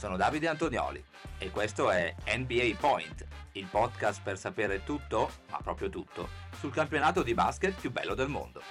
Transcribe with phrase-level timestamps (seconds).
[0.00, 1.04] sono Davide Antonioli
[1.36, 6.26] e questo è NBA Point, il podcast per sapere tutto, ma proprio tutto,
[6.58, 8.62] sul campionato di basket più bello del mondo.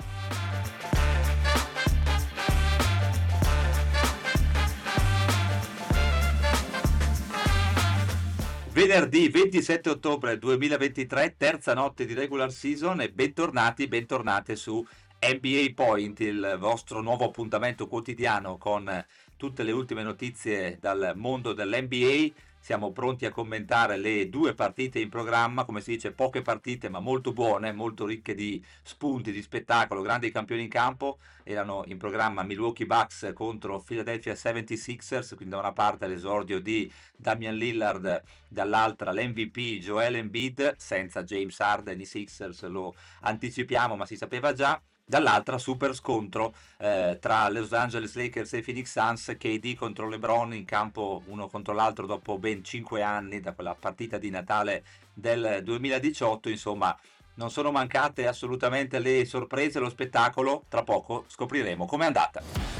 [8.71, 14.83] Venerdì 27 ottobre 2023, terza notte di regular season e bentornati, bentornate su
[15.21, 19.05] NBA Point, il vostro nuovo appuntamento quotidiano con
[19.39, 22.27] tutte le ultime notizie dal mondo dell'NBA.
[22.59, 26.99] Siamo pronti a commentare le due partite in programma, come si dice, poche partite ma
[26.99, 31.19] molto buone, molto ricche di spunti, di spettacolo, grandi campioni in campo.
[31.45, 37.55] Erano in programma Milwaukee Bucks contro Philadelphia 76ers, quindi da una parte l'esordio di Damian
[37.55, 44.51] Lillard, dall'altra l'MVP Joel Embiid, senza James Harden, i Sixers lo anticipiamo ma si sapeva
[44.51, 50.53] già dall'altra super scontro eh, tra Los Angeles Lakers e Phoenix Suns KD contro LeBron
[50.53, 55.61] in campo uno contro l'altro dopo ben 5 anni da quella partita di Natale del
[55.63, 56.95] 2018 insomma
[57.33, 60.65] non sono mancate assolutamente le sorprese lo spettacolo.
[60.67, 62.78] Tra poco scopriremo com'è andata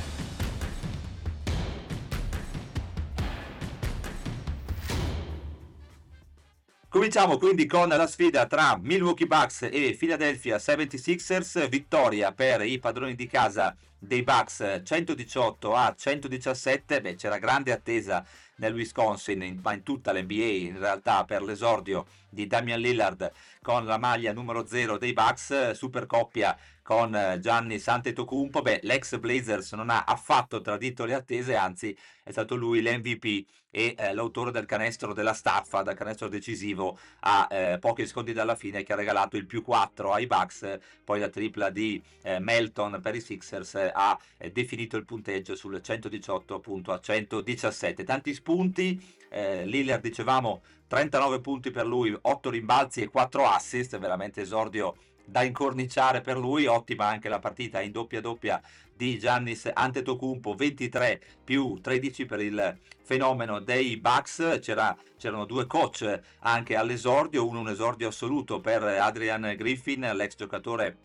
[7.00, 13.16] Cominciamo quindi con la sfida tra Milwaukee Bucks e Philadelphia 76ers, vittoria per i padroni
[13.16, 18.26] di casa dei Bucks 118 a 117, beh c'era grande attesa
[18.56, 23.98] nel Wisconsin, in, in tutta l'NBA in realtà per l'esordio di Damian Lillard con la
[23.98, 26.58] maglia numero 0 dei Bucks, super coppia
[26.90, 32.32] con eh, Gianni Santetocumpo, beh, l'ex Blazers non ha affatto tradito le attese, anzi è
[32.32, 37.78] stato lui l'MVP e eh, l'autore del canestro della staffa, del canestro decisivo a eh,
[37.80, 41.70] pochi secondi dalla fine che ha regalato il più 4 ai Bucks, poi la tripla
[41.70, 47.00] di eh, Melton per i Sixers ha eh, definito il punteggio sul 118 appunto a
[47.00, 48.04] 117.
[48.04, 49.00] Tanti spunti,
[49.30, 55.44] eh, Lillard dicevamo 39 punti per lui, 8 rimbalzi e 4 assist, veramente esordio da
[55.44, 58.60] incorniciare per lui, ottima anche la partita in doppia doppia
[58.92, 66.20] di Giannis Antetokounmpo, 23 più 13 per il fenomeno dei Bucks, C'era, c'erano due coach
[66.40, 70.98] anche all'esordio, uno un esordio assoluto per Adrian Griffin, l'ex giocatore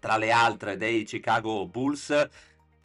[0.00, 2.28] tra le altre dei Chicago Bulls,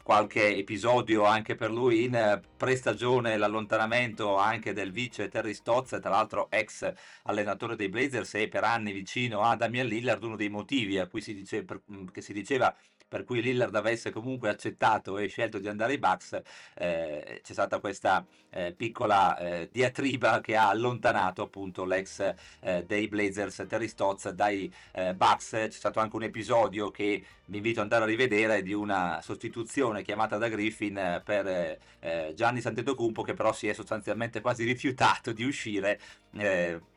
[0.03, 6.09] qualche episodio anche per lui in eh, prestagione, l'allontanamento anche del vice Terry Stotz, tra
[6.09, 6.91] l'altro ex
[7.23, 11.21] allenatore dei Blazers e per anni vicino a Damian Lillard, uno dei motivi a cui
[11.21, 12.75] si dice, mm, che si diceva
[13.07, 16.41] per cui Lillard avesse comunque accettato e scelto di andare ai Bucks,
[16.75, 23.07] eh, c'è stata questa eh, piccola eh, diatriba che ha allontanato appunto l'ex eh, dei
[23.07, 25.49] Blazers Terry Stotz dai eh, Bucks.
[25.51, 30.01] C'è stato anche un episodio che vi invito ad andare a rivedere di una sostituzione
[30.01, 35.43] chiamata da Griffin per eh, Gianni Santetocumpo che però si è sostanzialmente quasi rifiutato di
[35.43, 35.99] uscire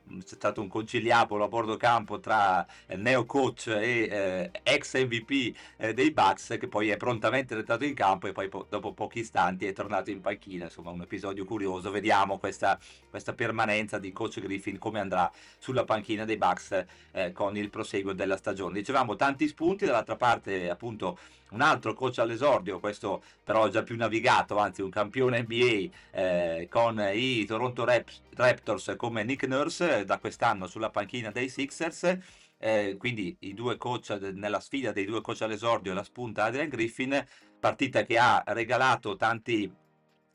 [0.09, 5.57] c'è stato un conciliabolo a bordo campo tra il neo coach e eh, ex MVP
[5.77, 9.21] eh, dei Bucks che poi è prontamente entrato in campo e poi po- dopo pochi
[9.21, 10.65] istanti è tornato in panchina.
[10.65, 11.91] Insomma un episodio curioso.
[11.91, 12.79] Vediamo questa,
[13.11, 18.13] questa permanenza di coach Griffin come andrà sulla panchina dei Bucks eh, con il proseguo
[18.13, 18.79] della stagione.
[18.79, 19.85] Dicevamo tanti spunti.
[19.87, 21.19] Dall'altra parte appunto
[21.51, 27.01] un altro coach all'esordio, questo però già più navigato, anzi un campione NBA eh, con
[27.13, 32.19] i Toronto Raps- Raptors come Nick Nurse da quest'anno sulla panchina dei Sixers.
[32.59, 37.23] Eh, quindi i due coach nella sfida dei due coach all'esordio la spunta Adrian Griffin
[37.61, 39.71] partita che ha regalato tanti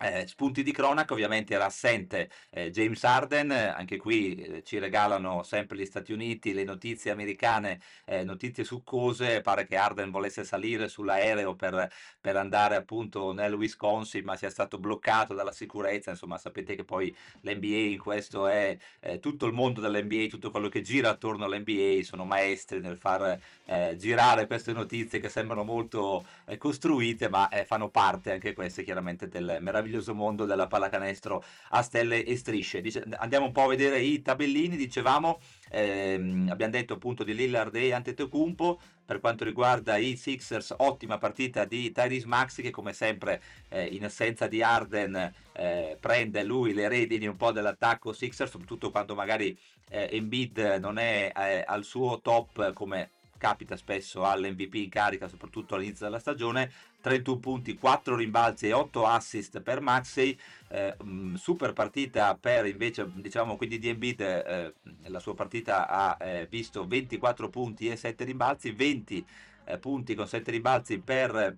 [0.02, 5.44] eh, spunti di cronaca, ovviamente era assente eh, James Arden, anche qui eh, ci regalano
[5.44, 10.88] sempre gli Stati Uniti le notizie americane, eh, notizie succose, pare che Arden volesse salire
[10.88, 16.76] sull'aereo per, per, andare appunto nel Wisconsin, ma sia stato bloccato dalla sicurezza, insomma sapete
[16.76, 21.10] che poi l'NBA in questo è eh, tutto il mondo dell'NBA, tutto quello che gira
[21.10, 26.26] attorno all'NBA, sono maestri nel far eh, girare queste notizie che sembrano molto
[26.58, 32.24] costruite, ma fanno parte anche queste chiaramente del meraviglioso meraviglioso mondo della pallacanestro a stelle
[32.24, 32.82] e strisce.
[32.82, 35.40] Dice, andiamo un po' a vedere i tabellini, dicevamo,
[35.70, 41.66] ehm, abbiamo detto appunto di Lillard e Antetokounmpo, per quanto riguarda i Sixers, ottima partita
[41.66, 46.88] di Tyrese Maxi che come sempre eh, in assenza di Arden eh, prende lui le
[46.88, 49.58] redini un po' dell'attacco Sixers, soprattutto quando magari
[49.90, 53.10] eh, Embiid non è eh, al suo top come
[53.42, 56.72] capita spesso all'MVP in carica, soprattutto all'inizio della stagione.
[57.02, 60.38] 31 punti, 4 rimbalzi e 8 assist per Maxey.
[60.68, 64.74] Eh, mm, super partita per invece, diciamo quindi di Embiid, eh,
[65.08, 69.26] la sua partita ha eh, visto 24 punti e 7 rimbalzi, 20
[69.66, 71.58] eh, punti con 7 rimbalzi per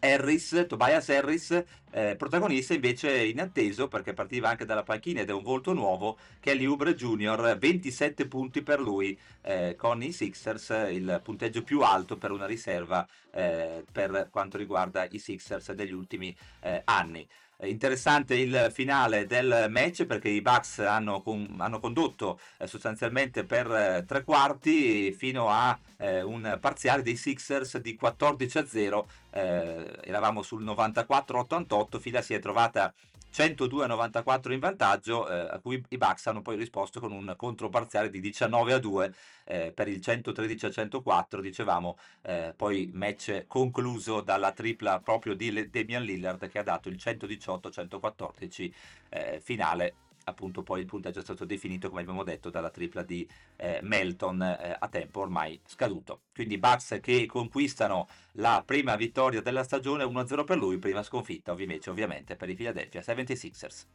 [0.00, 5.42] Harris, Tobias Harris, eh, protagonista invece inatteso perché partiva anche dalla panchina ed è un
[5.42, 11.62] volto nuovo, Kelly Oubre Jr., 27 punti per lui eh, con i Sixers, il punteggio
[11.62, 17.26] più alto per una riserva eh, per quanto riguarda i Sixers degli ultimi eh, anni.
[17.62, 23.70] Interessante il finale del match perché i Bucks hanno, con, hanno condotto eh, sostanzialmente per
[23.70, 29.08] eh, tre quarti fino a eh, un parziale dei Sixers di 14 a 0.
[29.30, 32.92] Eh, eravamo sul 94-88, fila si è trovata
[33.30, 37.34] 102 a 94 in vantaggio, eh, a cui i Bucks hanno poi risposto con un
[37.36, 43.44] controparziale di 19 a 2 eh, per il 113 a 104, dicevamo, eh, poi match
[43.46, 48.74] concluso dalla tripla proprio di Damian Lillard che ha dato il 118 a 114
[49.10, 49.94] eh, finale
[50.30, 54.42] appunto poi il punteggio è stato definito come abbiamo detto dalla tripla di eh, Melton
[54.42, 56.22] eh, a tempo ormai scaduto.
[56.34, 61.90] Quindi Bucks che conquistano la prima vittoria della stagione 1-0 per lui prima sconfitta ovviamente,
[61.90, 63.86] ovviamente per i Philadelphia 76ers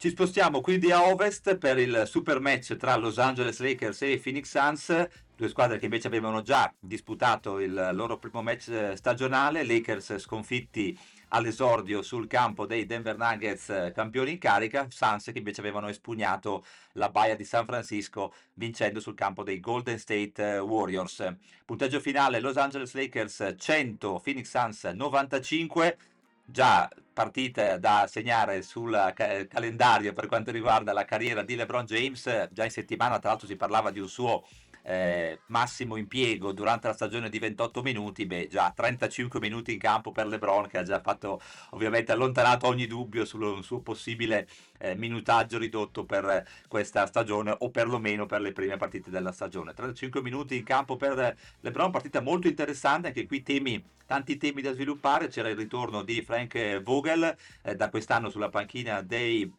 [0.00, 4.48] Ci spostiamo quindi a ovest per il super match tra Los Angeles Lakers e Phoenix
[4.48, 5.08] Suns,
[5.40, 10.96] due squadre che invece avevano già disputato il loro primo match stagionale, Lakers sconfitti
[11.28, 17.08] all'esordio sul campo dei Denver Nuggets campioni in carica, Suns che invece avevano espugnato la
[17.08, 21.34] baia di San Francisco vincendo sul campo dei Golden State Warriors.
[21.64, 25.96] Punteggio finale Los Angeles Lakers 100, Phoenix Suns 95
[26.44, 32.48] già partite da segnare sul ca- calendario per quanto riguarda la carriera di LeBron James.
[32.50, 34.44] Già in settimana, tra l'altro, si parlava di un suo
[34.82, 40.12] eh, massimo impiego durante la stagione di 28 minuti, beh già 35 minuti in campo
[40.12, 41.40] per LeBron che ha già fatto
[41.70, 44.48] ovviamente allontanato ogni dubbio sul suo possibile
[44.78, 49.74] eh, minutaggio ridotto per questa stagione o perlomeno per le prime partite della stagione.
[49.74, 54.72] 35 minuti in campo per LeBron, partita molto interessante, anche qui temi, tanti temi da
[54.72, 59.52] sviluppare, c'era il ritorno di Frank Vogel eh, da quest'anno sulla panchina dei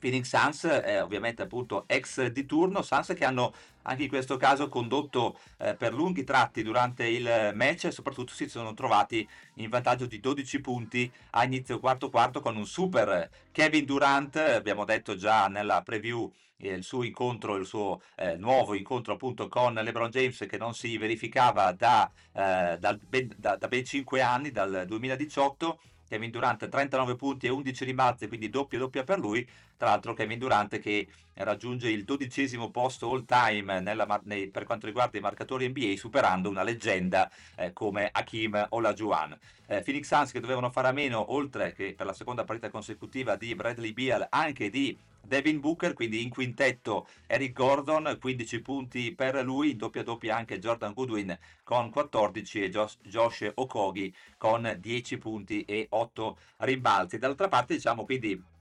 [0.00, 3.52] Phoenix Suns, eh, ovviamente appunto ex di turno, Suns che hanno
[3.82, 7.84] anche in questo caso condotto eh, per lunghi tratti durante il match.
[7.84, 12.56] E soprattutto si sono trovati in vantaggio di 12 punti a inizio quarto quarto con
[12.56, 18.00] un super Kevin Durant, abbiamo detto già nella preview eh, il suo incontro, il suo
[18.16, 23.32] eh, nuovo incontro appunto con LeBron James che non si verificava da, eh, dal, ben,
[23.36, 25.78] da, da ben 5 anni, dal 2018
[26.10, 29.46] Kevin Durant 39 punti e 11 rimbalzi, quindi doppia doppia per lui.
[29.80, 34.84] Tra l'altro Kevin Durant che raggiunge il dodicesimo posto all time nella, nei, per quanto
[34.84, 39.38] riguarda i marcatori NBA, superando una leggenda eh, come Hakim Olajuwon.
[39.68, 43.36] Eh, Phoenix Suns che dovevano fare a meno, oltre che per la seconda partita consecutiva
[43.36, 49.42] di Bradley Beal, anche di Devin Booker, quindi in quintetto Eric Gordon, 15 punti per
[49.42, 55.16] lui, in doppia doppia anche Jordan Goodwin con 14 e Josh, Josh Okogi con 10
[55.16, 57.16] punti e 8 rimbalzi.
[57.16, 58.58] Dall'altra parte diciamo quindi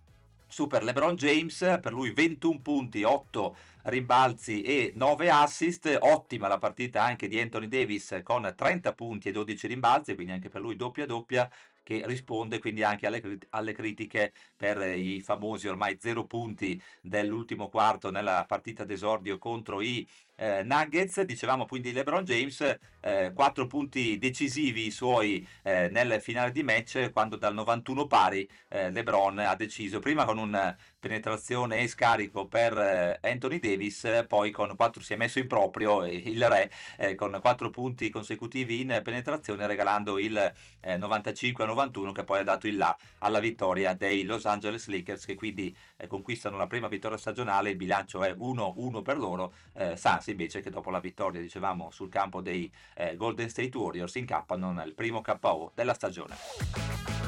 [0.50, 7.01] super LeBron James, per lui 21 punti, 8 rimbalzi e 9 assist, ottima la partita
[7.04, 11.06] anche di Anthony Davis con 30 punti e 12 rimbalzi, quindi anche per lui doppia
[11.06, 11.50] doppia
[11.84, 18.12] che risponde quindi anche alle, alle, critiche per i famosi ormai zero punti dell'ultimo quarto
[18.12, 20.08] nella partita d'esordio contro i
[20.39, 21.22] eh, Nuggets.
[21.22, 27.36] Dicevamo quindi LeBron James, eh, quattro punti decisivi suoi eh, nel finale di match quando
[27.36, 33.19] dal 91 pari eh, LeBron ha deciso prima con un penetrazione e scarico per eh,
[33.22, 37.69] Anthony Davis, poi con 4 si è messo in proprio il re eh, con 4
[37.69, 43.39] punti consecutivi in penetrazione regalando il eh, 95-91 che poi ha dato il là alla
[43.39, 48.24] vittoria dei Los Angeles Lakers che quindi eh, conquistano la prima vittoria stagionale, il bilancio
[48.24, 49.96] è 1-1 per loro, eh,
[50.29, 54.71] Suns invece che dopo la vittoria dicevamo sul campo dei eh, Golden State Warriors incappano
[54.71, 57.18] nel primo KO della stagione.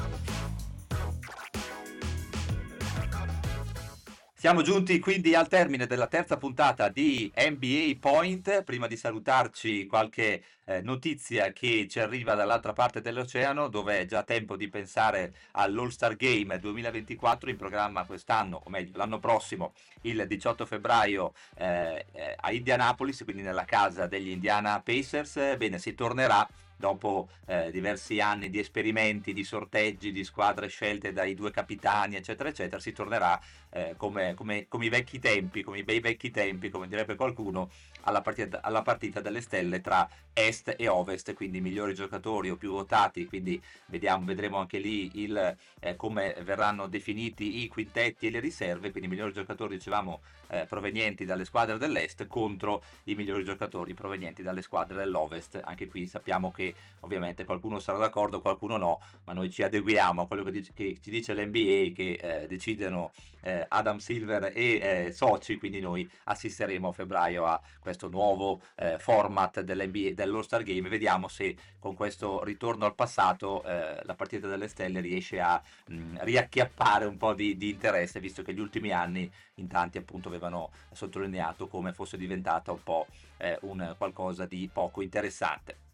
[4.42, 8.64] Siamo giunti quindi al termine della terza puntata di NBA Point.
[8.64, 14.24] Prima di salutarci, qualche eh, notizia che ci arriva dall'altra parte dell'oceano, dove è già
[14.24, 20.66] tempo di pensare all'All-Star Game 2024 in programma quest'anno, o meglio l'anno prossimo, il 18
[20.66, 25.56] febbraio eh, eh, a Indianapolis, quindi nella casa degli Indiana Pacers.
[25.56, 26.44] Bene, si tornerà
[26.82, 32.48] dopo eh, diversi anni di esperimenti, di sorteggi, di squadre scelte dai due capitani, eccetera,
[32.48, 36.70] eccetera, si tornerà eh, come, come, come, i vecchi tempi, come i bei vecchi tempi,
[36.70, 37.70] come direbbe qualcuno,
[38.00, 42.56] alla partita, alla partita delle stelle tra est e ovest, quindi i migliori giocatori o
[42.56, 48.30] più votati, quindi vediamo, vedremo anche lì il, eh, come verranno definiti i quintetti e
[48.30, 53.44] le riserve, quindi i migliori giocatori, dicevamo, eh, provenienti dalle squadre dell'est contro i migliori
[53.44, 55.60] giocatori provenienti dalle squadre dell'ovest.
[55.62, 60.26] Anche qui sappiamo che ovviamente qualcuno sarà d'accordo, qualcuno no, ma noi ci adeguiamo a
[60.26, 63.12] quello che, dice, che ci dice l'NBA che eh, decidono
[63.42, 68.98] eh, Adam Silver e eh, soci, quindi noi assisteremo a febbraio a questo nuovo eh,
[68.98, 70.88] format dell'NBA, dell'All-Star Game.
[70.88, 76.18] Vediamo se con questo ritorno al passato eh, la partita delle stelle riesce a mh,
[76.20, 80.70] riacchiappare un po' di, di interesse, visto che gli ultimi anni in tanti appunto avevano
[80.92, 83.06] sottolineato come fosse diventata un po'
[83.38, 85.91] eh, un qualcosa di poco interessante.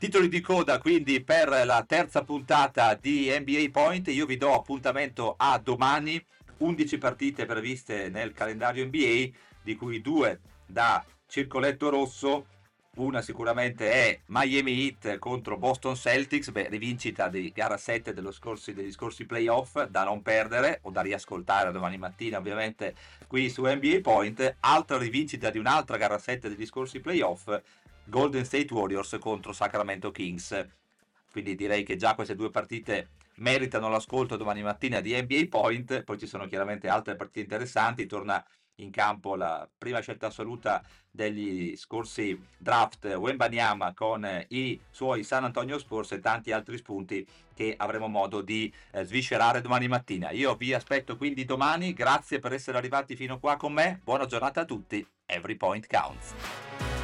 [0.00, 5.34] Titoli di coda quindi per la terza puntata di NBA Point, io vi do appuntamento
[5.36, 6.18] a domani,
[6.56, 9.28] 11 partite previste nel calendario NBA,
[9.62, 12.46] di cui due da circoletto rosso,
[12.94, 18.92] una sicuramente è Miami Heat contro Boston Celtics, beh, rivincita di gara 7 scorsi, degli
[18.92, 22.94] scorsi playoff da non perdere o da riascoltare domani mattina ovviamente
[23.26, 24.56] qui su NBA Point.
[24.60, 27.60] Altra rivincita di un'altra gara 7 degli scorsi playoff,
[28.10, 30.66] Golden State Warriors contro Sacramento Kings.
[31.30, 36.18] Quindi direi che già queste due partite meritano l'ascolto domani mattina di NBA Point, poi
[36.18, 38.44] ci sono chiaramente altre partite interessanti, torna
[38.76, 45.78] in campo la prima scelta assoluta degli scorsi draft Wembanyama con i suoi San Antonio
[45.78, 50.30] Spurs e tanti altri spunti che avremo modo di eh, sviscerare domani mattina.
[50.30, 54.62] Io vi aspetto quindi domani, grazie per essere arrivati fino qua con me, buona giornata
[54.62, 56.99] a tutti, every point counts.